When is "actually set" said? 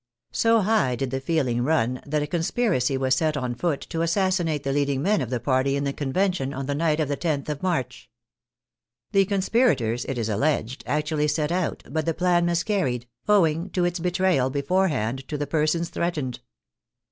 10.87-11.51